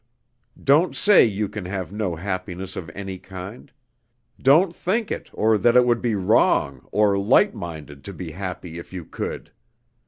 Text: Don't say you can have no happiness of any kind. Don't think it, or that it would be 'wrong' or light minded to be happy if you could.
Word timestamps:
Don't 0.63 0.95
say 0.95 1.23
you 1.25 1.47
can 1.47 1.65
have 1.65 1.93
no 1.93 2.15
happiness 2.15 2.75
of 2.75 2.89
any 2.95 3.19
kind. 3.19 3.71
Don't 4.41 4.75
think 4.75 5.11
it, 5.11 5.29
or 5.31 5.59
that 5.59 5.77
it 5.77 5.85
would 5.85 6.01
be 6.01 6.15
'wrong' 6.15 6.87
or 6.91 7.19
light 7.19 7.53
minded 7.53 8.03
to 8.05 8.13
be 8.13 8.31
happy 8.31 8.79
if 8.79 8.91
you 8.91 9.05
could. 9.05 9.51